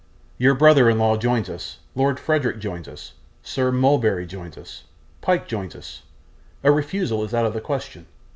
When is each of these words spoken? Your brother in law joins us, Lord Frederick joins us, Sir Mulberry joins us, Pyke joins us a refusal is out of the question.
Your 0.39 0.55
brother 0.55 0.89
in 0.89 0.97
law 0.97 1.15
joins 1.15 1.47
us, 1.47 1.77
Lord 1.93 2.19
Frederick 2.19 2.57
joins 2.57 2.87
us, 2.87 3.13
Sir 3.43 3.71
Mulberry 3.71 4.25
joins 4.25 4.57
us, 4.57 4.85
Pyke 5.21 5.47
joins 5.47 5.75
us 5.75 6.01
a 6.63 6.71
refusal 6.71 7.23
is 7.23 7.35
out 7.35 7.45
of 7.45 7.53
the 7.53 7.61
question. 7.61 8.07